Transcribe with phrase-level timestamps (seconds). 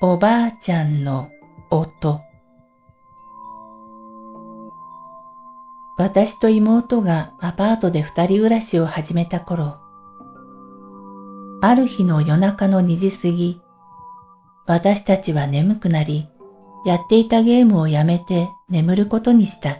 [0.00, 1.30] おばあちゃんの
[1.70, 2.20] 音
[5.96, 9.78] 私と妹がアパートで二人暮らしを始めた頃、
[11.62, 13.60] ある日の夜中の2時過ぎ、
[14.66, 16.28] 私たちは眠くなり、
[16.84, 19.78] やっていたゲームをやめて眠ることにした。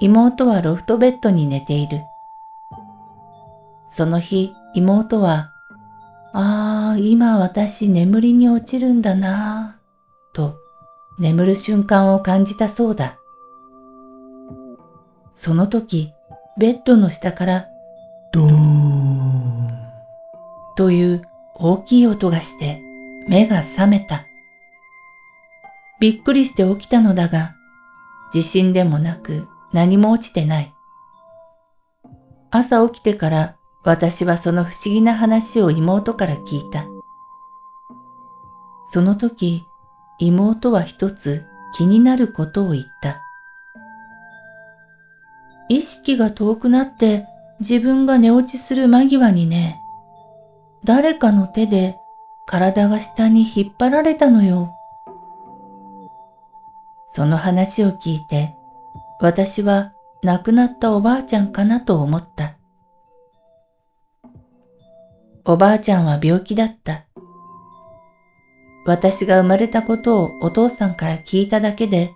[0.00, 2.02] 妹はロフトベッドに寝ている。
[3.90, 5.52] その日、妹は
[6.40, 10.56] ああ、今私眠りに落ちるんだなぁ、と
[11.18, 13.18] 眠る瞬間を感じたそうだ。
[15.34, 16.12] その時、
[16.56, 17.66] ベッドの下から、
[18.32, 19.78] ドーン
[20.76, 21.22] という
[21.56, 22.80] 大きい音がして
[23.26, 24.24] 目が覚めた。
[25.98, 27.56] びっくりして起きたのだが、
[28.32, 30.72] 地震でもなく何も落ちてない。
[32.52, 36.86] 朝起きてから私はその不思議な話を妹から聞いた。
[38.90, 39.66] その時、
[40.18, 43.22] 妹は一つ気になることを言った。
[45.68, 47.26] 意識が遠くなって
[47.60, 49.80] 自分が寝落ちする間際にね、
[50.84, 51.98] 誰かの手で
[52.46, 54.74] 体が下に引っ張られたのよ。
[57.12, 58.56] その話を聞いて、
[59.20, 62.57] 私は亡くなったおばあちゃんかなと思った。
[65.50, 67.06] おばあちゃんは病気だった。
[68.84, 72.12] 私が生まれたことをお父さんから聞いただけで、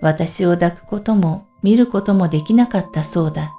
[0.00, 3.54] 私を抱くことも見ることもできなかったそうだ。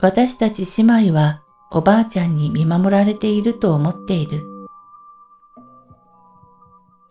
[0.00, 4.42] 私たち姉妹はおばあちゃんに見守られていると思っている。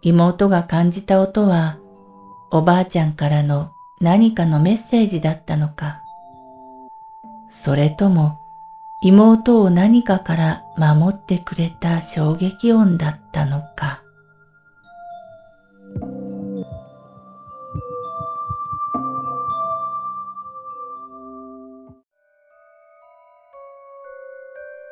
[0.01, 1.77] 妹が感じた音は、
[2.49, 6.01] おばあちゃんからの何かのメッセージだったのか、
[7.51, 8.40] それとも
[9.03, 14.03] 妹を何かから守ってくれた衝撃音だったのか。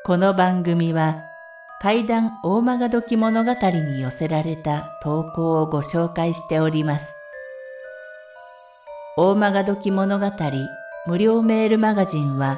[0.04, 1.22] この番組は
[1.80, 7.06] 怪談大曲どき物語に寄せられた投稿をご紹介しております。
[9.18, 10.32] 大曲どき物語
[11.06, 12.58] 無料メールマガジンは